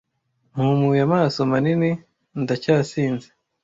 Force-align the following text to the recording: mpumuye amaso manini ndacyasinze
mpumuye 0.53 1.01
amaso 1.07 1.37
manini 1.51 1.89
ndacyasinze 2.41 3.27